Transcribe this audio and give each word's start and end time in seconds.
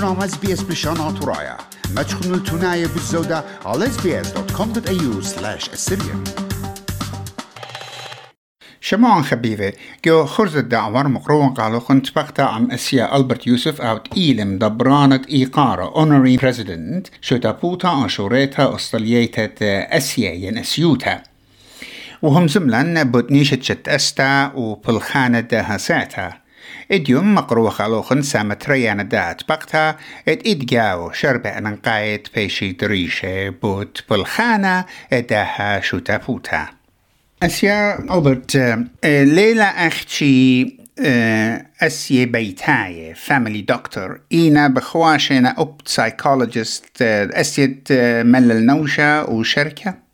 برنامج 0.00 0.22
اس 0.22 0.36
بي 0.36 0.52
اس 0.52 0.62
بلشان 0.62 1.00
عطرايا 1.00 1.56
ما 1.96 2.02
تشخنوا 2.02 2.36
التناية 2.36 2.86
بالزودة 2.86 3.44
على 3.64 3.86
sbs.com.au 3.86 5.24
slash 5.24 5.68
assyrian 5.68 6.30
شمعان 8.80 9.22
خبيبة 9.22 9.72
جو 10.04 10.26
خرز 10.26 10.56
الدعوار 10.56 11.08
مقروان 11.08 11.48
قالو 11.48 11.80
خنت 11.80 12.14
بقتا 12.16 12.42
عم 12.42 12.70
أسيا 12.70 13.16
ألبرت 13.16 13.46
يوسف 13.46 13.80
أو 13.80 14.00
إيلم 14.16 14.58
دبرانة 14.58 15.22
إيقارة 15.30 15.96
اونري 15.96 16.36
بريزيدنت 16.36 17.06
شو 17.20 17.36
تابوتا 17.36 18.06
أشوريتا 18.06 18.74
أستليتا 18.74 19.96
أسيا 19.96 20.32
ين 20.32 20.58
أسيوتا 20.58 21.22
وهم 22.22 22.48
زملان 22.48 23.10
بوتنيشة 23.10 23.58
شت 23.62 23.88
أستا 23.88 24.52
وبالخانة 24.54 25.40
هساتا 26.70 26.94
إديوم 26.94 27.34
مقروخ 27.34 27.74
خالوخن 27.74 28.22
سامت 28.22 28.68
ريان 28.68 29.08
دات 29.08 29.42
بقتا 29.48 29.96
إد 30.28 30.42
إدجاو 30.46 31.12
شربة 31.12 31.60
ننقايت 31.60 32.28
بيشي 32.34 32.72
دريشة 32.72 33.48
بوت 33.48 34.04
بالخانة 34.10 34.84
إداها 35.12 35.80
شو 35.80 35.98
تابوتا 35.98 36.66
أسيا 37.42 37.98
ألبرت 37.98 38.56
ليلة 39.04 39.64
أختي 39.64 40.80
أسيا 41.82 42.24
بيتاية 42.24 43.14
فاميلي 43.14 43.62
دكتور. 43.62 44.20
إينا 44.32 44.68
بخواشنا 44.68 45.48
أوب 45.48 45.80
سايكولوجيست 45.86 47.02
أسيا 47.02 47.74
ملل 48.22 48.66
نوشة 48.66 49.30
وشركة. 49.30 50.09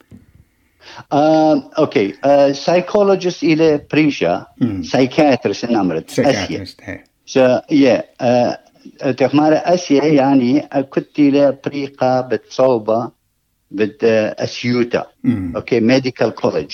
آه، 1.13 1.71
أوكي. 1.79 2.15
سايكولوجيست 2.53 3.43
إلى 3.45 3.81
بريشا 3.93 4.47
سايكاترست 4.83 5.65
نمرت 5.65 6.21
أسيا. 6.21 6.65
سو 7.27 7.59
يا 7.71 8.05
تخمار 9.13 9.53
أسيا 9.55 10.05
يعني 10.05 10.69
كنت 10.91 11.19
إلى 11.19 11.59
بريقة 11.67 12.21
بتصوبة 12.21 13.11
بد 13.71 13.97
اسيوتا 14.39 15.07
أوكي 15.57 15.81
ميديكال 15.81 16.31
كولج 16.31 16.73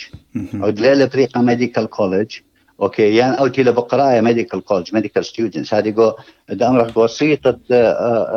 أو 0.54 0.70
دليل 0.70 1.06
بريقة 1.06 1.41
ميديكال 1.41 1.86
كولج 1.86 2.36
أوكي 2.80 3.16
يعني 3.16 3.38
أو 3.38 3.47
تيلا 3.47 3.70
بقراية 3.70 4.20
ميديكال 4.20 4.64
كولج 4.64 4.94
ميديكال 4.94 5.25
ستودنتس 5.25 5.75
هذه 5.75 5.88
جو 5.91 6.12
دامرك 6.48 6.94
جو 6.94 7.06
سيطة 7.06 7.58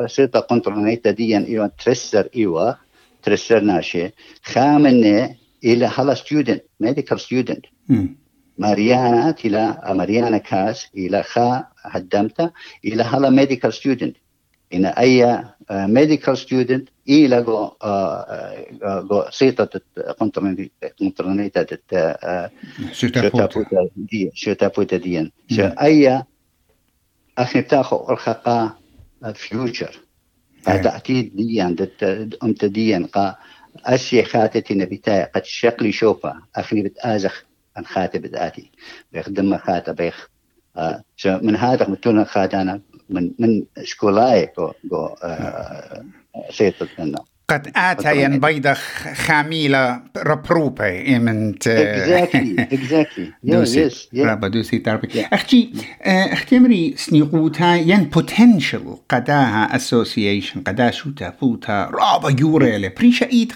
سيطة 0.08 0.40
كونترونيتا 0.40 1.12
دي 1.12 1.38
أيوه 1.38 1.72
ترسر 1.86 2.28
إيوه. 2.36 2.78
ترسر 3.24 3.60
ناشي 3.60 4.12
خامنة 4.44 5.36
إلى 5.66 5.86
هلا 5.86 6.14
ستودنت 6.14 6.64
ميديكال 6.80 7.20
ستودنت 7.20 7.66
ماريانا 8.58 9.36
إلى 9.46 9.82
ماريانا 9.90 10.38
كاس 10.38 10.88
إلى 10.98 11.24
خا 11.24 11.66
هدمتا 11.82 12.52
إلى 12.86 13.04
هلا 13.04 13.30
ميديكال 13.30 13.74
ستودنت 13.74 14.16
إن 14.74 14.86
أي 14.86 15.44
ميديكال 15.72 16.38
ستودنت 16.38 16.90
إلى 17.10 17.42
جو 17.42 17.72
جو 19.10 19.26
سيطة 19.30 19.82
كونترونيتا 21.00 21.66
شوتابوتا 22.92 23.90
دي 23.96 24.32
شوتابوتا 24.34 24.98
ديان 24.98 25.32
أي 25.60 26.24
أخي 27.38 27.62
بتاخو 27.62 28.14
الخقا 28.14 28.74
فيوتشر 29.34 30.00
ديان 31.36 31.76
امت 32.44 32.66
ديان 32.66 33.06
قا 33.06 33.36
أشي 33.86 34.24
خاتتي 34.24 34.74
نبيتاي 34.74 35.24
قد 35.24 35.46
شقلي 35.46 35.92
شوفا. 35.92 36.42
أخني 36.56 36.82
بتآزخ 36.82 37.46
أن 37.78 37.86
خاتي 37.86 38.20
بدآتي 38.20 38.72
بيخدم 39.12 39.58
خاتة 39.58 39.92
بيخ 39.92 40.30
آه 40.78 41.04
من 41.26 41.56
هذا 41.56 41.90
متونا 41.90 42.24
خاتانا 42.24 42.82
من 43.10 43.32
من 43.40 43.66
شكولاي 43.84 44.54
جو 44.58 44.72
جو 44.86 45.06
آه 45.06 46.06
سيطة 46.50 46.88
قد 47.50 47.72
آتى 47.76 48.24
ين 48.24 48.40
بيضة 48.40 48.74
خاميلة 49.16 50.02
ربروبة 50.18 51.18
من 51.20 51.54
exactly 51.54 52.74
exactly. 52.74 53.22
دوسي. 53.44 53.90
رابا 54.16 54.48
دوسي 54.48 54.80
تربي 54.80 55.26
أختي 55.34 55.74
أختي 56.06 56.60
مري 56.60 56.94
سنيقوتا 56.98 57.76
ين 57.76 58.10
potential 58.18 58.98
قداها 59.10 59.78
association 59.78 60.58
قدا 60.68 60.92
شو 60.92 61.10
تفوتا 61.10 61.92
رابا 61.94 62.36
يوريلي 62.40 62.90
بريشا 62.90 63.26
إيد 63.26 63.54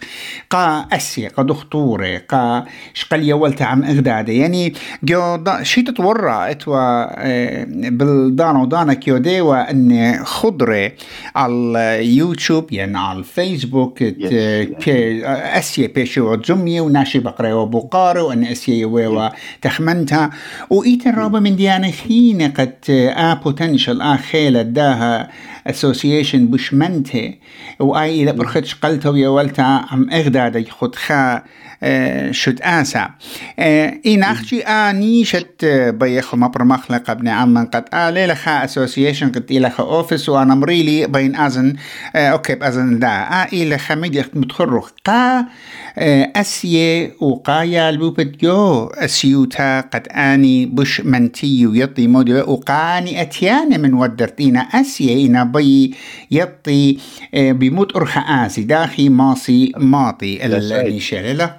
قا 0.50 0.88
أسي 0.92 1.28
قا 1.28 1.44
دكتورة 1.44 2.18
قا 2.30 2.66
شقل 2.94 3.24
يولتا 3.24 3.64
عم 3.64 3.84
إغدادة 3.84 4.34
يعني 4.34 4.74
جو 5.04 5.44
شي 5.62 5.82
تتورى 5.82 6.52
إتوا 6.52 7.06
بالدانا 7.90 8.62
ودانا 8.62 8.94
كيو 8.94 9.18
ديوا 9.18 9.72
أن 9.72 10.20
خضرة 10.24 10.92
على 11.36 12.00
يوتيوب 12.18 12.74
يعني 12.74 12.98
على 12.98 13.20
الفيسبوك 13.20 13.79
بوك 13.80 14.04
أسيا 15.58 15.88
بيشو 15.88 16.38
زمي 16.44 16.80
وناشي 16.80 17.20
بقرة 17.20 17.54
وبقارة 17.54 18.24
وأن 18.24 18.44
أسيا 18.44 18.86
ويوا 18.86 19.30
تخمنتها. 19.62 20.30
وإيتن 20.70 21.16
رابا 21.16 21.40
من 21.40 21.56
ديانا 21.56 21.92
خينة 21.92 22.48
قد 22.48 22.74
آ 22.90 23.34
بوتنشل 23.34 24.02
آ 24.02 24.16
خيلة 24.16 24.62
داها 24.62 25.30
اسوسيشن 25.70 26.48
بشمنته 26.48 27.34
وآي 27.80 28.24
إلى 28.24 28.32
برخت 28.32 28.76
قلتو 28.82 29.16
يا 29.16 29.30
ولتا 29.30 29.62
عم 29.62 30.10
أغداد 30.12 30.70
خد 30.70 30.96
خا 30.96 31.44
شد 32.32 32.62
آسا. 32.62 33.10
إن 34.06 34.24
أخشي 34.24 34.60
آني 34.60 35.26
شت 35.26 35.66
بيخو 35.66 36.38
مبر 36.38 36.64
مخلق 36.64 37.10
ابن 37.10 37.28
عمان 37.28 37.66
قد. 37.66 37.86
آلي 37.94 38.28
لخا 38.28 38.64
أسوسيشن 38.64 39.32
قد 39.32 39.46
إلى 39.52 39.70
خا 39.70 39.84
أوفيس 39.84 40.30
وأنا 40.30 40.56
مريلي 40.56 41.08
بين 41.08 41.36
أزن. 41.36 41.76
أوكي 42.16 42.56
بأزن 42.56 43.00
دا. 43.00 43.08
آ 43.08 43.48
إلى 43.54 43.78
خا 43.78 43.96
ميدي 43.96 44.24
متخرخ 44.34 44.90
قا 45.06 45.46
أسيه 46.36 47.12
وقايا 47.22 47.90
البوبت 47.90 48.44
يو. 48.44 48.86
أسيوتا 48.86 49.82
قد 49.82 50.08
آني 50.08 50.66
بش 50.66 51.02
منتي 51.02 51.64
يطي 51.64 52.08
مودي. 52.08 52.34
وقاني 52.34 53.22
أتياني 53.22 53.78
من 53.78 53.94
ودرتينا 53.94 54.60
أسيه 54.60 55.28
إنا 55.28 55.44
بي 55.60 55.96
يطي 56.32 56.98
بموت 57.34 57.96
أرخا 57.96 58.22
آسي 58.22 58.64
داخي 58.64 59.10
ماصي 59.10 59.72
ماطي 59.78 60.46
النشالة 60.46 61.56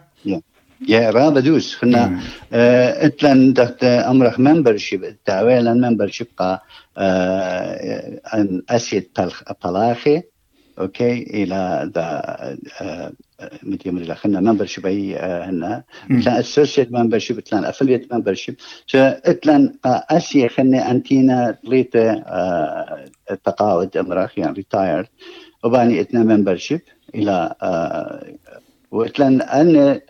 يا 0.89 1.11
رابا 1.11 1.41
دوس. 1.41 1.75
خنا 1.75 2.21
آه 2.53 3.07
اتلان 3.07 3.53
دخت 3.53 3.85
أمرخ 3.85 4.41
ممبرشيب 4.41 5.17
تعويلا 5.25 5.75
ممبرشيب 5.75 6.27
قا 6.37 6.59
آه 6.99 8.21
ان 8.35 8.63
أسيد 8.71 9.09
بلاخي 9.65 10.23
أوكي؟ 10.79 11.13
إلى 11.23 11.91
دا 11.95 12.05
آه 12.81 13.13
مدي 13.63 13.91
مدي 13.91 14.15
خنا 14.15 14.41
ممبرشيب 14.41 14.87
أي 14.87 15.17
هنا. 15.17 15.83
اتلان 16.11 16.37
اسوشيت 16.37 16.93
ممبرشيب 16.93 17.39
اتلان 17.39 17.65
افليت 17.65 18.13
ممبرشيب 18.15 18.55
اتلان 18.95 19.75
اسيا 19.87 20.49
خنا 20.49 20.91
أنتينا 20.91 21.59
طليت 21.65 21.93
تقاعد 23.35 23.97
امرخ 23.97 24.39
يعني 24.39 24.53
ريتايرد 24.53 25.07
وباني 25.65 26.01
اتنا 26.01 26.23
ممبرشيب 26.23 26.81
إلى 27.15 27.55
وتلان 28.91 29.43
أن 29.43 30.01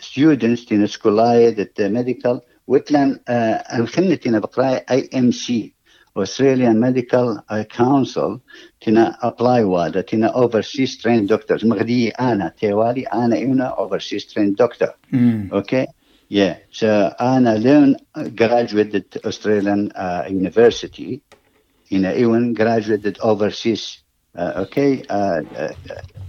ستودنتس 0.00 0.64
تين 0.64 0.86
سكولاي 0.86 1.50
دت 1.50 1.80
ميديكال 1.82 2.40
وتلان 2.66 3.20
ان 3.28 3.86
خنتنا 3.86 4.38
بقراي 4.38 4.84
اي 4.90 5.10
ام 5.14 5.30
سي 5.30 5.74
Australian 6.18 6.76
Medical 6.86 7.42
Council 7.76 8.38
تنا 8.80 9.18
ابلاي 9.22 9.64
وادا 9.64 10.00
تنا 10.00 10.32
overseas 10.32 10.90
trained 10.90 11.28
doctors. 11.34 11.66
مغدي 11.66 12.08
أنا 12.08 12.52
تيوالي 12.60 13.02
أنا 13.02 13.38
إنا 13.38 13.76
overseas 13.78 14.22
trained 14.22 14.64
doctor. 14.64 14.90
أوكي؟ 15.52 15.86
Yeah. 16.32 16.54
So 16.72 16.84
أنا 17.20 17.58
لين 17.58 17.96
graduated 18.16 19.18
Australian 19.26 19.90
uh, 19.96 20.28
University. 20.28 21.20
In 21.90 22.04
even 22.04 22.54
graduated 22.54 23.18
overseas 23.20 23.98
uh, 24.38 24.52
okay 24.64 25.02
uh, 25.10 25.40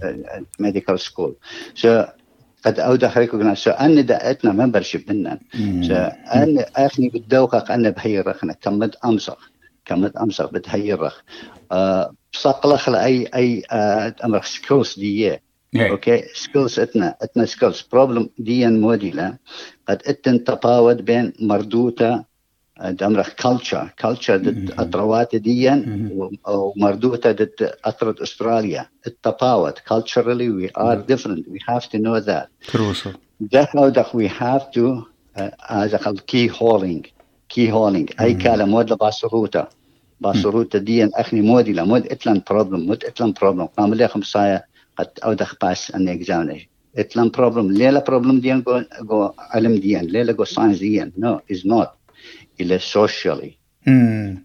uh, 0.02 0.40
medical 0.58 0.98
school. 0.98 1.34
So 1.74 2.08
قد 2.64 2.80
أودخ 2.80 3.16
ريكوغنايز 3.18 3.58
سو 3.58 3.70
أني 3.70 4.02
دقتنا 4.02 4.52
ممبرشيب 4.52 5.12
منا 5.12 5.38
سو 5.82 5.94
أني 6.34 6.64
أخني 6.76 7.08
بدوقك 7.08 7.70
أنا 7.70 7.90
بهيرخنا 7.90 8.52
كمد 8.52 8.94
أمسخ. 9.04 9.50
كمد 9.84 10.16
أمسخ 10.16 10.52
بتهيرخ 10.52 11.22
أه 11.72 12.14
بصقلخ 12.32 12.88
لأي 12.88 13.28
أي 13.34 13.62
أه 13.70 14.14
أمر 14.24 14.42
سكيلز 14.42 14.98
دي 14.98 15.38
أوكي 15.90 16.22
سكيلز 16.34 16.80
إتنا 16.80 17.16
إتنا 17.22 17.46
سكيلز 17.46 17.80
بروبلم 17.92 18.28
دي 18.38 18.66
موديلا 18.66 19.36
قد 19.88 20.02
إتن 20.06 20.44
تفاوت 20.44 20.96
بين 20.96 21.32
مردوتة 21.40 22.24
دمرخ 22.80 23.34
كلتشر 23.34 23.90
كلتشر 23.98 24.36
ضد 24.36 24.74
اطروات 24.78 25.36
ديا 25.36 26.08
ومردوتة 26.48 27.32
ضد 27.32 27.72
اطرة 27.84 28.14
أستراليا. 28.22 28.86
التفاوت 29.06 29.78
culturally 29.78 30.48
we 30.48 30.70
are 30.82 30.96
different. 30.96 31.48
We 31.48 31.58
have 31.68 31.88
to 31.90 31.98
know 31.98 32.20
that. 32.20 32.48
Crucial. 32.68 33.12
ده 33.40 33.66
we 34.14 34.28
have 34.28 34.70
to 34.72 35.06
uh, 35.36 35.50
as 35.68 35.92
a 35.94 36.12
key 36.26 36.48
holding 36.48 37.04
key 37.48 37.68
holding 37.68 38.20
اي 38.20 38.34
كلام 38.34 38.68
مود 38.68 38.92
لباس 38.92 39.24
روتا 39.24 39.68
باصروت 40.20 40.76
ديان 40.76 41.10
أخني 41.14 41.40
مودي 41.40 41.72
لا. 41.72 41.84
مود 41.84 42.06
إتلان 42.06 42.42
بروبلم 42.50 42.86
مود 42.86 43.04
إتلان 43.04 43.32
بروبلم 43.32 43.66
قام 43.66 43.94
لي 43.94 44.08
خمسايا 44.08 44.62
قد 44.98 45.08
أو 45.24 45.32
دخ 45.32 45.54
باس 45.62 45.94
أن 45.94 46.08
اكزامينيشن 46.08 46.66
إتلان 46.98 47.28
بروبلم 47.28 47.72
ليلا 47.72 48.04
بروبلم 48.04 48.40
ديان 48.40 48.64
جو 49.02 49.30
علم 49.38 49.74
ديان 49.74 50.04
ليلا 50.04 50.32
جو 50.32 50.44
ساينس 50.44 50.78
ديان 50.78 51.12
نو 51.18 51.40
از 51.52 51.66
نوت 51.66 51.88
إلى 52.60 52.78
سوشيالي 52.78 53.58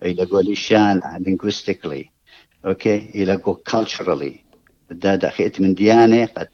إلى 0.03 0.25
جو 0.25 0.39
ليشان 0.39 1.01
linguistically 1.01 2.05
أوكي 2.65 2.97
إلى 3.15 3.39
culturally. 3.69 4.51
دا 4.91 5.15
دخيت 5.15 5.61
من 5.61 5.73
ديانة 5.73 6.25
قد 6.25 6.47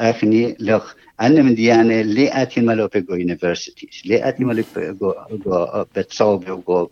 اخني 0.00 0.56
لخ 0.60 0.94
أنا 1.20 1.42
من 1.42 1.54
ديانة 1.54 2.00
لي 2.00 2.42
اتي 2.42 2.60
مالو 2.60 2.88
بيجو 2.88 3.14
يونيفرسيتيز 3.14 4.02
لي 4.04 4.28
اتي 4.28 4.44
مالو 4.44 4.64
بيجو 4.76 5.14
جو 5.30 5.84
بتصوب 5.96 6.44
جو 6.44 6.88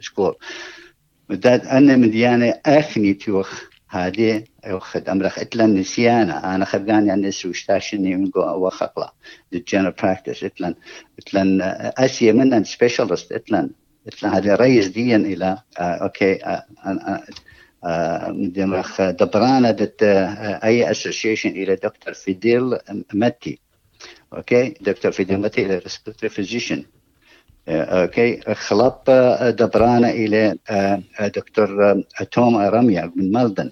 سكول 0.00 0.34
وداد 1.30 1.66
أنا 1.66 1.96
من 1.96 2.10
ديانة 2.10 2.54
اخني 2.66 3.14
توخ 3.14 3.62
هذه 3.94 4.44
يوخد 4.66 5.08
أمرخ. 5.08 5.38
اتلن 5.38 5.74
نسيانا. 5.74 6.54
أنا 6.54 6.64
خداني 6.64 7.10
عن 7.10 7.20
نسو 7.20 7.50
اشتاشني 7.50 8.16
من 8.16 8.30
وخقلا 8.36 9.12
الجنرال 9.52 9.92
براكتس 9.92 10.44
اتلن 10.44 10.74
اتلن 11.18 11.58
آسيا 11.98 12.32
منن 12.32 12.64
سبيشالست 12.64 13.32
اتلن 13.32 13.70
اتلن 14.06 14.30
هذه 14.30 14.54
رئيس 14.54 14.86
ديان 14.88 15.24
إلى 15.24 15.58
آه 15.78 15.82
أوكي. 15.82 16.44
آه 16.44 16.64
آه 17.84 18.28
مدمرخ 18.28 19.02
دبرانة 19.02 19.70
دت 19.70 20.02
أي 20.64 20.90
اسوسيشن 20.90 21.50
إلى 21.50 21.74
دكتور 21.74 22.14
فيديل 22.14 22.78
ماتي. 23.12 23.58
أوكي. 24.32 24.74
دكتور 24.80 25.12
فيديل 25.12 25.38
ماتي 25.40 25.66
إلى 25.66 25.78
ريسبيرتوري 25.78 26.28
فيزيشن 26.30 26.84
أوكي. 27.68 28.40
خلط 28.54 29.10
دبرانة 29.40 30.10
إلى 30.10 30.56
دكتور 31.20 32.02
توم 32.32 32.56
رميا 32.56 33.12
من 33.16 33.32
ملدن 33.32 33.70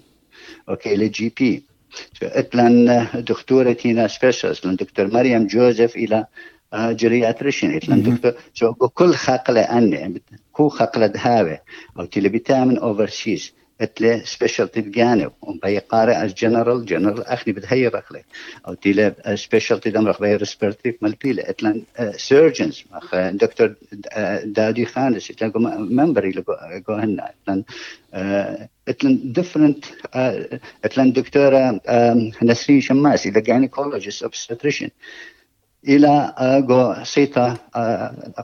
أوكي 0.69 0.93
إلى 0.93 1.07
جي 1.07 1.33
بي. 1.39 1.63
اتلن 2.23 3.07
دكتورة 3.15 3.73
تينا 3.73 4.07
سبيشالست 4.07 4.67
دكتور 4.67 5.13
مريم 5.13 5.47
جوزيف 5.47 5.95
إلى 5.95 6.25
جرياتريشن 6.73 7.75
اتلن 7.75 8.03
دكتور 8.03 8.33
شو 8.53 8.73
كل 8.73 9.13
خقلة 9.13 9.61
أني 9.61 10.21
كو 10.51 10.69
خقلة 10.69 11.13
هاوي 11.15 11.57
أو 11.99 12.05
تلي 12.05 12.29
بتامن 12.29 12.77
اوفرسيز 12.77 13.53
اتلي 13.81 14.21
سبيشالتي 14.25 14.79
الجانب 14.79 15.31
وبي 15.41 15.77
قارئ 15.77 16.21
الجنرال 16.23 16.85
جنرال 16.85 17.23
أخني 17.23 17.53
بدهي 17.53 17.87
رخلي 17.87 18.23
أو 18.67 18.73
تيلا 18.73 19.35
سبيشالتي 19.35 19.89
دم 19.89 20.07
رخ 20.07 20.21
بي 20.21 20.35
ريسبيرتيف 20.35 20.95
مالبيلا 21.01 21.49
أتلان 21.49 21.83
سيرجنز 22.17 22.83
مخ 22.91 23.15
دكتور 23.15 23.73
دادي 24.43 24.85
خانس 24.85 25.31
أتلان 25.31 25.51
ممبري 25.95 26.31
لغو 26.31 26.93
هنا 26.95 27.31
أتلان 27.43 27.63
اتلان 28.87 29.31
ديفرنت 29.31 29.85
اتلان 30.83 31.13
دكتورة 31.13 31.81
نسرين 32.43 32.81
شماس 32.81 33.27
إلى 33.27 33.41
جاينيكولوجيست 33.41 34.25
obstetrician. 34.25 34.89
إلى 35.87 36.33
جو 36.67 37.03
سيتا 37.03 37.57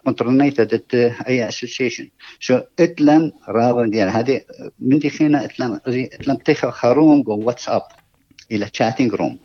كونترونيتا 0.04 0.64
دت 0.64 0.96
اي 0.96 1.48
اسوسيشن 1.48 2.10
شو 2.40 2.60
اتلن 2.80 3.32
رابا 3.50 3.86
ديال 3.86 4.10
هذه 4.10 4.42
من 4.80 5.00
دي 5.00 5.10
خينا 5.10 5.46
اتلن 5.46 5.80
اتلن 5.88 6.44
تيخا 6.44 6.72
خروم 6.72 7.24
جو 7.24 7.40
واتساب 7.44 7.82
إلى 8.52 8.66
تشاتينج 8.66 9.14
روم 9.14 9.40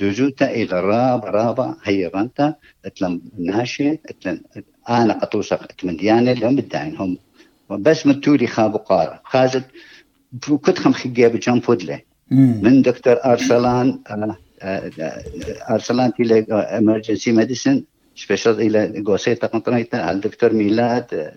دوزوتا 0.00 0.50
إلى 0.50 0.80
راب 0.80 1.24
رابا 1.24 1.76
هي 1.84 2.06
رانتا 2.06 2.54
اتلن 2.84 3.20
ناشي 3.38 3.92
اتلن 3.92 4.40
أنا 4.88 5.12
قطوسق 5.12 5.62
اتمن 5.62 5.96
ديانا 5.96 6.30
لهم 6.30 6.56
بداين 6.56 6.96
هم. 6.96 7.18
بس 7.70 8.06
من 8.06 8.20
تولي 8.20 8.46
خابو 8.46 8.78
قارة. 8.78 9.20
خازت 9.24 9.64
كنت 10.40 10.78
خم 10.78 10.92
خجيب 10.92 11.36
جنفود 11.36 12.00
من 12.30 12.82
دكتور 12.82 13.16
أرسلان 13.24 13.98
أرسلان 15.70 16.12
إلى 16.20 16.46
امرجنسي 16.52 17.32
ميديسن 17.32 17.82
سبيشال 18.16 18.60
إلى 18.60 19.02
جوسيتا 19.02 19.46
قنطريتا 19.46 20.10
الدكتور 20.10 20.52
ميلاد 20.52 21.32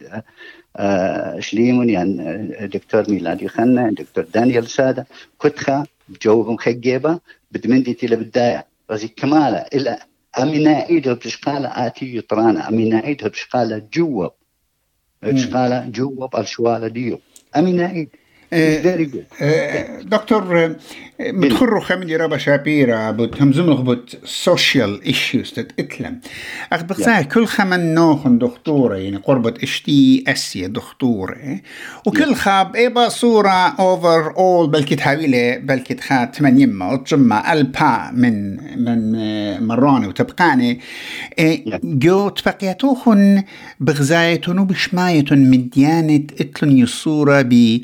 شليمون 1.40 1.90
يعني 1.90 2.48
دكتور 2.68 3.10
ميلاد 3.10 3.42
يخنا 3.42 3.92
دكتور 3.92 4.26
دانيال 4.34 4.70
سادة 4.70 5.08
كتخا 5.42 5.86
جوبهم 6.22 6.58
خجيبه 6.58 7.20
بدمندي 7.52 7.94
تيلا 7.94 8.16
بداية. 8.16 8.66
رزي 8.92 9.08
كمالة 9.08 9.66
إلى 9.74 9.98
امينا 10.40 10.90
ايدها 10.90 11.14
بشقاله 11.14 11.68
آتي 11.68 12.18
يطرانا 12.18 12.70
امينا 12.70 13.06
ايدها 13.06 13.28
بشقاله 13.30 13.82
جوب 13.94 14.32
بشقاله 15.24 15.90
جوب 15.90 16.36
الشواله 16.36 16.88
ديو. 16.88 17.20
امينا 17.58 17.92
ايد 17.92 18.10
دكتور 20.04 20.76
متخرو 21.20 21.80
خمدي 21.80 22.16
رابا 22.16 22.38
شابيرا 22.38 23.12
بوت 23.12 23.42
همزم 23.42 23.66
لغبوت 23.66 24.18
سوشيال 24.26 25.04
ايشيوز 25.04 25.52
تت 25.52 25.72
إتلم. 25.80 26.20
اخ 26.74 26.84
بقصاه 26.84 27.22
كل 27.22 27.46
خمن 27.46 27.94
نوخن 27.94 28.38
دكتورة 28.38 28.96
يعني 28.96 29.18
قربة 29.18 29.54
إشتي 29.64 30.24
أسيا 30.28 30.68
دكتورة 30.68 31.38
وكل 32.06 32.36
خاب 32.36 32.76
ايبا 32.76 33.10
صورة 33.10 33.50
اوفر 33.50 34.38
اول 34.38 34.70
بلكي 34.70 34.96
تحاويلة 34.96 35.58
بلكي 35.58 35.94
تخا 35.94 36.26
تمن 36.26 36.62
يما 36.62 36.94
وتجمع 36.94 37.54
ألبا 37.54 38.12
من 38.14 38.58
من 38.84 39.68
مراني 39.68 40.08
وتبقاني 40.08 40.80
جو 41.84 42.30
تبقيتوخن 42.30 43.44
بغزايتون 43.80 44.60
وبشمايتون 44.60 45.38
من 45.38 45.70
ديانة 45.70 46.24
إتلن 46.40 46.78
يصورة 46.78 47.42
ب 47.42 47.82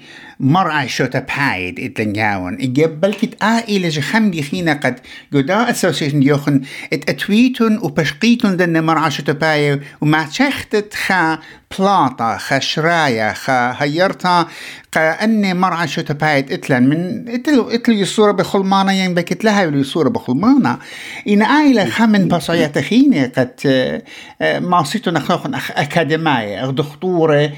مرعى 0.61 0.89
شو 0.89 1.05
تبحايد 1.05 1.79
اتلنجاون 1.79 2.57
إجاب 2.61 3.05
كت 3.05 3.43
آئلة 3.43 3.89
جخم 3.89 4.41
خينا 4.41 4.73
قد 4.73 4.99
جدا 5.33 5.69
أسوسيشن 5.69 6.19
ديوخن 6.19 6.61
إت 6.93 7.09
أتويتون 7.09 7.77
وبشقيتون 7.77 8.57
دن 8.57 8.83
مرعى 8.83 9.11
شو 9.11 9.23
تبايد 9.23 9.81
وما 10.01 10.23
تشختت 10.23 10.93
خا 10.93 11.39
بلاطة 11.79 12.37
خا 12.37 12.59
شرايا 12.59 13.33
خا 13.33 13.75
هيرتا 13.83 14.47
كأني 14.91 15.53
مرعى 15.53 15.87
شو 15.87 16.01
تبايد 16.01 16.51
اتلن 16.51 16.89
من 16.89 17.29
اتلو 17.29 17.69
اتلو 17.69 17.95
يصورة 17.95 18.31
بخلمانا 18.31 18.93
ين 18.93 19.13
بكت 19.13 19.43
لها 19.43 19.63
يلو 19.63 19.79
يصورة 19.79 20.09
بخلمانا 20.09 20.79
إن 21.27 21.41
آئلة 21.41 21.85
خمن 21.85 22.27
بصايات 22.27 22.79
خيني 22.79 23.25
قد 23.25 24.01
ما 24.41 24.83
صيتو 24.83 25.11
نخلوخن 25.11 25.55
أكاديمية 25.55 26.63
أخ 26.63 26.69
دكتورة 26.69 27.51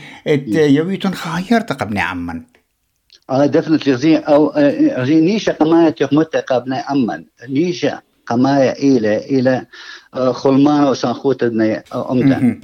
يويتون 0.48 1.14
خايرتا 1.14 1.74
قبني 1.74 2.02
عمن 2.02 2.53
آه 3.30 3.46
ديفنتلي 3.46 3.94
غزي 3.94 4.18
أو 4.18 4.48
غزي 4.98 5.22
نيشا 5.22 5.52
قماية 5.52 5.90
تخمت 5.90 6.36
قبل 6.36 6.74
أمن. 6.74 7.26
نيشا 7.50 8.02
قماية 8.28 8.72
إلى 8.72 9.18
إلى 9.18 9.66
خلمان 10.32 10.84
وسانخوت 10.84 11.44
امتا 11.44 12.60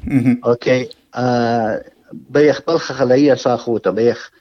أوكي؟ 0.45 0.89
آه 1.15 1.83
بيخ 2.29 2.61
بلخ 2.67 2.91
خلية 2.91 3.33
ساخوتا 3.33 3.89
بيخ 3.89 4.31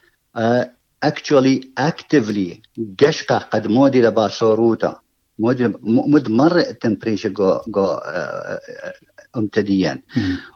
اكشولي 1.03 1.61
اكتفلي 1.77 2.61
قشقة 2.99 3.37
قد 3.37 3.67
مودي 3.67 4.01
لبا 4.01 4.27
صوروتا 4.27 4.99
مود 5.39 6.29
مرة 6.29 6.59
التمبريشر 6.59 7.29
جو 7.29 7.59
جو 7.67 7.97
امتديا. 9.37 10.01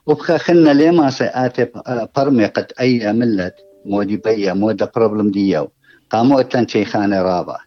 وبخا 0.06 0.38
خلنا 0.38 0.70
لما 0.70 1.10
سياتي 1.10 1.68
برمي 2.16 2.46
قد 2.46 2.72
اي 2.80 3.14
ملت 3.14 3.56
مودي 3.86 4.18
بيا 4.18 4.54
مودا 4.54 4.92
بروبلم 4.96 5.32
ديو 5.32 5.72
قاموا 6.10 6.40
اتلن 6.40 6.68
شيخان 6.68 7.14
رابا 7.14 7.58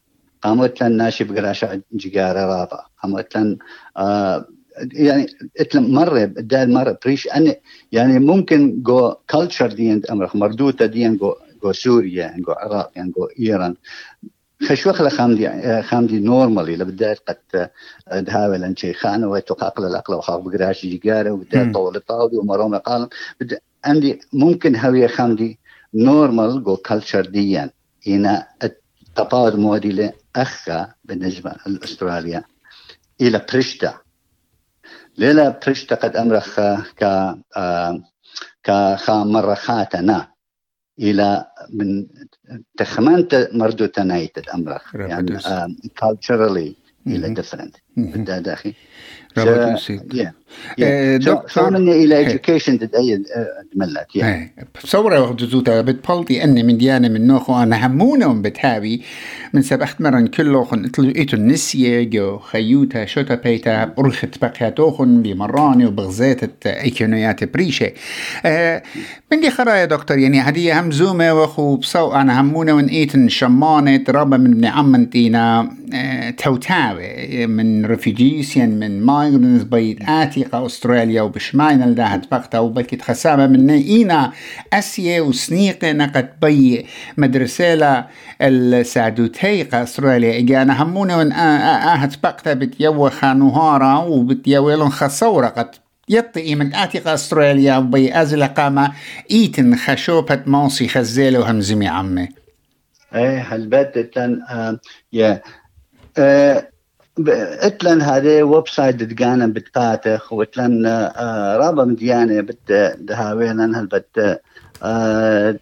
قاموا 0.42 0.64
اتلن 0.64 0.96
ناشب 0.96 1.36
قراشة 1.36 1.82
جيجار 1.94 2.36
رابا 2.36 2.80
قاموا 3.02 3.20
اتلن 3.20 3.58
آه 3.96 4.46
يعني 4.92 5.26
اتلن 5.60 5.94
مرة 5.94 6.24
دال 6.24 6.72
مرة 6.74 6.98
بريش 7.04 7.28
أني 7.28 7.60
يعني 7.92 8.18
ممكن 8.18 8.82
جو 8.82 9.14
كلتشر 9.30 9.72
دي 9.72 9.90
عند 9.90 10.06
أمرخ 10.06 10.36
مردوتة 10.36 10.86
دي 10.86 11.08
جو 11.16 11.34
جو 11.62 11.72
سوريا 11.72 12.34
جو 12.38 12.52
عراق 12.52 12.92
جو 12.96 13.28
إيران 13.40 13.74
خشوخ 14.62 15.08
خامدي 15.08 15.82
خامدي 15.82 16.18
نورمالي 16.20 16.76
لبداية 16.76 17.16
قد 17.28 17.68
دهاول 18.12 18.64
ان 18.64 18.76
شيخان 18.76 19.24
وتقاقل 19.24 19.84
الأقل 19.84 20.14
وخاف 20.14 20.40
بقراش 20.40 20.82
جيجارة 20.86 21.30
وبداية 21.30 21.72
طول 21.72 22.00
طاولي 22.00 22.36
ومروم 22.36 22.74
قال 22.76 23.08
عندي 23.84 24.20
ممكن 24.32 24.76
هوية 24.76 25.06
خامدي 25.06 25.58
نورمال 25.96 26.64
جو 26.64 26.76
كلتشر 26.76 27.26
ديا. 27.26 27.70
هنا 28.06 28.48
التفاوض 28.62 29.56
مودي 29.56 30.10
أخا 30.36 30.92
بالنسبة 31.04 31.54
لأستراليا. 31.66 32.44
إلى 33.20 33.46
بريشتا. 33.52 33.98
ليلة 35.18 35.48
بريشتا 35.48 35.94
قد 35.94 36.16
أمرخ 36.16 36.60
ك 37.00 37.34
كخا 38.62 39.24
مرخاتنا 39.24 40.28
إلى 40.98 41.46
من 41.70 42.06
تخمنت 42.76 43.48
مردو 43.52 43.86
تنايت 43.86 44.38
أمرخ. 44.48 44.94
يعني 44.94 45.38
culturally 46.04 46.72
إلى 47.06 47.34
different. 47.34 47.76
بدها 47.96 48.38
داخل. 48.38 48.74
رابط 49.38 49.80
يوسف 50.78 51.28
دكتور 51.28 51.76
إلى 51.76 52.26
education 52.28 52.80
تتأيد 52.80 53.24
ملت 53.74 54.06
يعني 54.14 54.54
بصورة 54.84 55.20
وقت 55.20 55.44
زوتا 55.44 55.80
بتبلطي 55.80 56.44
أني 56.44 56.62
من 56.62 56.78
ديانة 56.78 57.08
من 57.08 57.26
نوخو 57.26 57.62
أنا 57.62 57.86
همونهم 57.86 58.42
بتهاوي 58.42 59.00
من 59.52 59.62
سبخت 59.62 60.00
مرن 60.00 60.26
كله 60.26 60.64
خن 60.64 60.84
إتو 61.16 61.36
النسية 61.36 62.02
جو 62.02 62.38
خيوتا 62.38 63.04
شوتا 63.04 63.34
بيتا 63.34 63.84
برخت 63.84 64.38
بقياتوخن 64.42 65.22
بمراني 65.22 65.86
وبغزات 65.86 66.66
ايكونيات 66.66 67.44
بريشة. 67.44 67.92
أه 68.46 68.82
من 69.32 69.40
دي 69.40 69.50
خرا 69.50 69.74
يا 69.74 69.84
دكتور 69.84 70.18
يعني 70.18 70.40
هدي 70.40 70.72
همزومة 70.72 71.34
وخو 71.34 71.76
بصو 71.76 72.12
أنا 72.12 72.40
همونة 72.40 72.72
ون 72.72 72.84
إيتن 72.84 73.28
شمانة 73.28 74.04
رابا 74.08 74.36
من 74.36 74.52
ابن 74.52 74.64
عمنتينا 74.64 75.70
أه 75.94 76.30
توتاوي 76.30 77.46
من 77.46 77.86
ريفيجيسيان 77.86 78.78
من 78.78 79.02
مايغرنز 79.02 79.62
بيت 79.62 79.98
آتي. 80.08 80.35
أستراليا 80.44 81.22
وبشماين 81.22 81.82
الداهت 81.82 82.30
بقتا 82.30 82.58
وبكت 82.58 83.02
خسابة 83.02 83.46
من 83.46 83.70
إينا 83.70 84.32
أسيا 84.72 85.20
وسنيقة 85.20 85.92
نقد 85.92 86.40
بي 86.42 86.86
مدرسة 87.16 88.04
السعدوتي 88.42 89.82
أستراليا. 89.82 90.38
إجانا 90.38 90.82
همونا 90.82 91.16
ون 91.16 91.32
آهت 91.32 92.22
بقتا 92.22 92.54
بتيوى 92.54 93.10
خانوهارا 93.10 93.98
وبتيوى 93.98 94.76
لون 94.76 94.90
خصورة 94.90 95.46
قد 95.46 95.70
يطي 96.08 96.54
من 96.54 96.74
آتي 96.74 97.14
أستراليا 97.14 97.76
وبي 97.76 98.22
أزل 98.22 98.44
قامة 98.44 98.92
إيتن 99.30 99.76
خشوبة 99.76 100.42
موسي 100.46 100.88
خزيلو 100.88 101.42
همزمي 101.42 101.88
عمي. 101.88 102.28
إيه 103.14 103.54
هالبدة 103.54 104.10
آه 104.50 104.78
يا 105.12 105.42
آه 106.18 106.68
اتلن 107.18 108.02
هذا 108.02 108.42
ويب 108.42 108.68
سايت 108.68 108.96
دقانا 108.96 109.46
بتقاتخ 109.46 110.32
واتلن 110.32 110.86
آه 110.86 111.56
رابا 111.56 111.84
مديانة 111.84 112.40
بت 112.40 112.72
دهاويلن 112.98 113.74
هل 113.74 113.86
بت 113.86 114.40
آه 114.82 115.58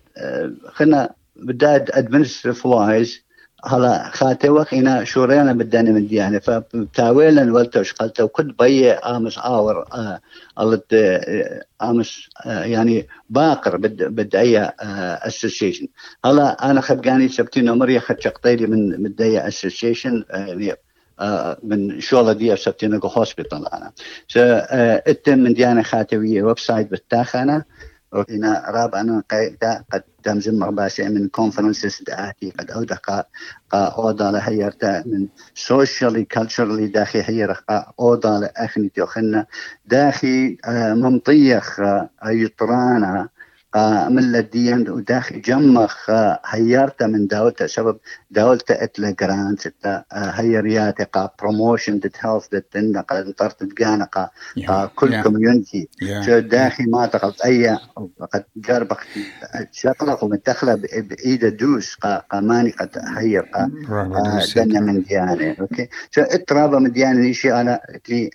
خنا 0.66 1.10
بداد 1.36 1.90
ادمنستريف 1.90 2.66
وايز 2.66 3.24
هلا 3.66 4.10
خاتي 4.12 4.48
وقينا 4.48 5.04
شورينا 5.04 5.52
بداني 5.52 5.92
من 5.92 6.06
ديانة 6.06 6.38
فبتاويلن 6.38 7.50
ولتوش 7.50 7.92
قلت 7.92 8.20
وكنت 8.20 8.62
بي 8.62 8.90
آمس 8.92 9.38
اور 9.38 9.86
آه 9.92 10.20
قلت 10.56 10.94
آمس 11.82 12.28
يعني 12.46 13.08
باقر 13.30 13.76
بد 13.76 14.36
أي 14.36 14.72
اسوسيشن 14.78 15.86
هلا 16.24 16.70
أنا 16.70 16.80
خبقاني 16.80 17.28
سبتين 17.28 17.68
عمري 17.68 18.00
خد 18.00 18.20
شقطيلي 18.20 18.66
من 18.66 19.02
مدية 19.02 19.48
اسوسيشن 19.48 20.24
من 21.62 22.00
شغله 22.00 22.32
دي 22.32 22.56
سبتين 22.56 23.00
هوسبيتال 23.04 23.68
أنا. 23.74 23.92
س 24.28 24.36
إتم 24.36 25.38
من 25.38 25.54
ديانة 25.54 25.82
خاتوية 25.82 26.42
ويب 26.42 26.58
سايت 26.58 26.90
بتاخنا 26.90 27.64
وهنا 28.12 28.64
راب 28.68 28.94
أنا 28.94 29.22
قد 29.92 30.02
تمزم 30.22 30.58
مغباسي 30.58 31.08
من 31.08 31.28
كونفرنسز 31.28 32.02
داتي 32.06 32.50
قد 32.50 32.70
اودا 32.70 32.94
قا 32.94 33.24
قا 33.70 33.84
اودا 33.84 34.30
لهيرتا 34.30 35.02
من 35.06 35.28
سوشيالي 35.54 36.24
كالتشرلي 36.24 36.86
داخي 36.86 37.22
هير 37.22 37.52
قا 37.52 37.92
اودا 38.00 38.38
لاخني 38.38 38.88
تيوخنا. 38.88 39.46
داخي 39.86 40.56
ممطيخ 40.68 41.80
يطرانا 42.26 43.28
من 44.08 44.34
الدين 44.34 44.90
وداخل 44.90 45.40
جمخ 45.40 46.10
هيرتا 46.46 47.06
من 47.06 47.26
دولته 47.26 47.66
سبب 47.66 47.98
دولته 48.30 48.74
اتلا 48.84 49.10
جرانت 49.10 49.60
هيرياتي 50.12 51.04
قا 51.04 51.30
بروموشن 51.40 51.98
دت 51.98 52.16
هيلث 52.20 52.48
دت 52.52 52.76
قا 53.08 53.20
انطرت 53.20 53.64
تقانا 53.64 54.04
قا 54.04 54.28
كل 54.94 55.22
كوميونتي 55.22 55.88
شو 56.26 56.38
داخل 56.38 56.90
ما 56.90 57.06
تقلت 57.06 57.40
أي 57.40 57.78
قد 58.32 58.44
جربك 58.56 58.98
شغلق 59.72 60.24
ومتخلى 60.24 60.76
بإيده 60.76 61.48
دوس 61.48 61.94
قا 61.94 62.18
قماني 62.30 62.70
قد 62.70 62.90
هير 63.16 63.42
قا 63.42 63.70
دنا 64.56 64.80
من 64.80 65.02
ديانة. 65.02 65.56
أوكي؟ 65.60 65.88
شو 66.10 66.22
اترابا 66.22 66.78
من 66.78 66.92
ديانة 66.92 67.32
شيء 67.32 67.60
أنا 67.60 67.80
تي 68.04 68.30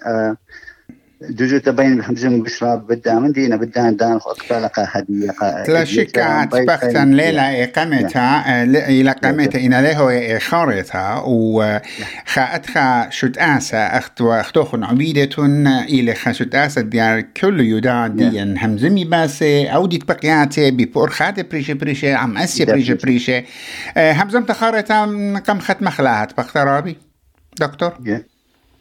جزء 1.22 1.58
تبين 1.58 2.04
حمزم 2.04 2.44
بشراب 2.44 2.88
بدأ 2.88 3.20
من 3.20 3.32
دينا 3.32 3.56
بدأ 3.56 3.92
دان 3.92 4.20
خلق 4.20 4.74
هدية 4.78 5.36
لا 5.68 5.84
شك 5.84 6.20
بختن 6.54 7.12
ليلة 7.12 7.64
إقامتها 7.64 8.64
إلى 8.64 9.12
قامتها 9.12 9.66
إن 9.66 9.84
له 9.84 10.38
إخارتها 10.38 11.24
وخاتها 11.26 13.10
شت 13.10 13.38
آسا 13.38 13.98
أخت 13.98 14.22
وأختوخن 14.22 14.84
عبيدة 14.84 15.30
إلى 15.90 16.16
خشت 16.16 16.56
آسا 16.56 16.82
ديار 16.82 17.22
كل 17.22 17.60
يدا 17.60 18.08
ديان 18.08 18.58
همزمي 18.58 19.06
بس 19.06 19.44
أو 19.44 19.88
ديت 19.88 20.08
بقياتي 20.08 20.72
ببور 20.72 21.10
خات 21.10 21.40
بريشة 21.52 21.74
بريشة 21.74 22.16
عم 22.16 22.38
أسيا 22.38 22.66
بريشة 22.66 22.94
بريشة. 22.94 23.44
همزم 23.98 24.44
تخارتها 24.44 25.06
قم 25.40 25.60
خت 25.60 25.82
مخلاهات 25.82 26.38
بخترابي 26.38 26.98
دكتور؟ 27.60 27.94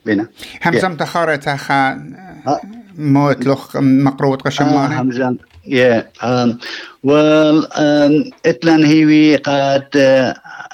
بنا 0.06 0.26
همزم 0.62 0.96
تخارتها 0.96 1.56
خا 1.56 1.98
موت 2.98 3.46
لخ 3.46 3.76
مقروط 3.76 4.42
قشمانه 4.42 4.96
آه 4.96 5.00
همزم 5.00 5.36
يا 5.66 6.10
um, 6.22 6.50
well 7.06 7.66
um, 7.72 8.32
إتلان 8.46 8.84
هيوي 8.84 9.36
قد 9.36 9.88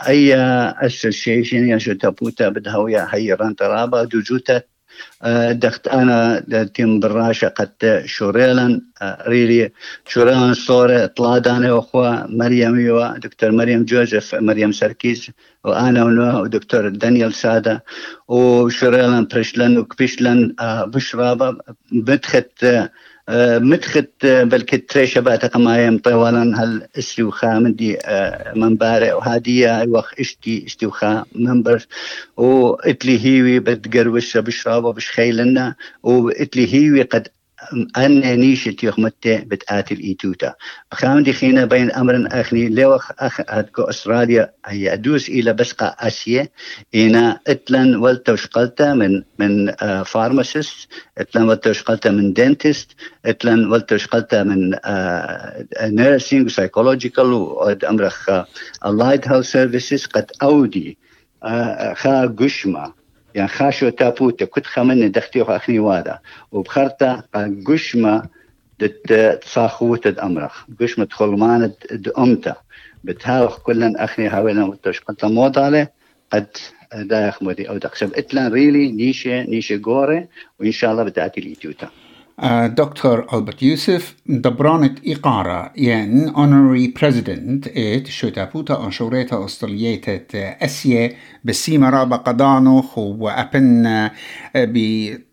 أي 0.08 0.34
اسوسيشن 0.86 1.68
يا 1.68 1.78
شو 1.78 1.92
تابوتا 1.92 2.48
بدهويا 2.48 3.08
هيران 3.10 3.56
ترابا 3.56 4.04
دوجوتا 4.04 4.62
دخت 5.50 5.88
أنا 5.88 6.44
تيم 6.74 7.00
براشا 7.00 7.48
قد 7.48 8.02
شوريلا 8.04 8.80
ريلي 9.28 9.72
شوريلا 10.08 10.52
صورة 10.52 11.06
طلاداني 11.06 11.70
واخوة 11.70 12.26
مريم 12.26 12.80
يوا 12.80 13.18
دكتور 13.18 13.50
مريم 13.50 13.84
جوزيف 13.84 14.34
مريم 14.34 14.72
سركيز 14.72 15.30
وأنا 15.64 16.04
ودكتور 16.40 16.88
دانيال 16.88 17.34
سادة. 17.34 17.84
وشوريلا 18.28 19.26
بريشلن 19.32 19.78
وكبيشلن 19.78 20.54
بشرابة 20.62 21.56
بدخت 21.92 22.64
مدخت 23.30 24.26
بلكي 24.26 24.76
تريشة 24.76 25.20
بات 25.20 25.44
قمايم 25.44 25.98
طوالا 25.98 26.62
هل 26.62 26.88
استوخا 26.98 27.58
مندي 27.58 27.98
من 28.56 28.76
بارع 28.76 29.14
وهادية 29.14 29.84
وخ 29.88 30.12
اشتي 30.20 30.66
استوخا 30.66 31.24
منبر. 31.34 31.86
واتلي 32.36 33.24
هيوي 33.24 33.58
بتقروش 33.60 34.36
بشرابة 34.36 34.92
بش 34.92 35.08
واتلي 36.02 36.74
هيوي 36.74 37.02
قد 37.02 37.28
أن 37.96 38.40
نيشة 38.40 38.76
يخمتة 38.82 39.38
بتآتي 39.38 39.94
الإيتوتا. 39.94 40.54
خام 40.92 41.22
دي 41.22 41.32
خينا 41.32 41.64
بين 41.64 41.90
أمر 41.90 42.28
أخني 42.32 42.68
لو 42.68 42.94
أخ 42.94 43.40
أدكو 43.40 43.82
أستراليا 43.82 44.50
هي 44.66 44.92
أدوس 44.92 45.28
إلى 45.28 45.52
بسقة 45.52 45.96
آسيا. 45.98 46.48
إنا 46.94 47.40
إتلن 47.46 47.96
والتوشقلتا 47.96 48.94
من 48.94 49.22
من 49.38 49.72
فارماسيست 50.04 50.88
إتلن 51.18 51.48
والتوشقلتا 51.48 52.10
من 52.10 52.32
دنتست 52.32 52.88
إتلن 53.26 53.66
والتوشقلتا 53.66 54.42
من 54.42 54.74
نيرسينج 55.82 56.46
وسايكولوجيكال 56.46 57.32
وأمرخ 57.32 58.30
اللايت 58.86 59.28
هاوس 59.28 59.52
سيرفيسز 59.52 60.06
قد 60.06 60.30
أودي 60.42 60.98
خا 61.94 62.26
قشمة. 62.38 63.03
يعني 63.34 63.48
خاشو 63.48 63.88
تابوتا 63.88 64.44
كنت 64.44 64.66
خمن 64.66 65.10
دختي 65.10 65.42
أخني 65.42 65.78
وادا 65.78 66.18
وبخرتا 66.52 67.22
قشمة 67.66 68.22
دت 68.80 69.40
صاخوت 69.44 70.06
الأمرخ 70.06 70.64
قشمة 70.80 71.08
خلمان 71.10 71.72
أمتا 72.18 72.54
بتهاوخ 73.04 73.58
كلن 73.58 73.96
أخني 73.96 74.28
هاوينا 74.28 74.66
متوش 74.66 75.00
قلت 75.00 75.24
موضالة 75.24 75.88
قد 76.32 76.46
دا 76.94 77.28
يخمدي 77.28 77.68
أو 77.68 77.76
دخشب 77.76 78.14
إتلان 78.14 78.52
ريلي 78.52 78.92
نيشة 78.92 79.42
نيشة 79.42 79.80
غورة 79.86 80.28
وإن 80.60 80.72
شاء 80.72 80.92
الله 80.92 81.02
بتأتي 81.02 81.40
الإيتوتا 81.40 81.88
دكتور 82.66 83.26
ألبرت 83.34 83.62
يوسف 83.62 84.14
دبرانت 84.26 84.98
إقارة. 85.06 85.72
ين 85.76 86.32
honorary 86.34 86.92
president 87.00 87.68
إت 87.76 88.06
شوتابوتا 88.06 88.84
أنشوريتا 88.84 89.44
أستراليتا 89.44 90.64
أسيا 90.64 91.12
بسيما 91.44 91.90
رابا 91.90 92.16
قدانوخ 92.16 92.98
وأبن 92.98 94.10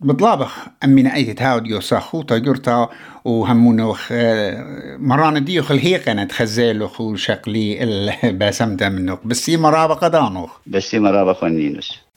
بطلابخ 0.01 0.67
أمين 0.83 1.07
أي 1.07 1.33
تهاود 1.33 1.67
يوساخوتا 1.67 2.35
يرتا 2.35 2.89
وهمونوخ 3.25 4.07
مران 4.99 5.43
ديوخ 5.43 5.71
الهيقنة 5.71 6.23
تخزيلوخ 6.23 7.01
وشقلي 7.01 7.83
الباسمتا 8.23 8.89
منوخ. 8.89 9.19
بسيما 9.25 9.69
رابا 9.69 9.93
قدانوخ 9.93 10.59
بسيما 10.67 11.11
رابا 11.11 11.33
خونينوس 11.33 12.10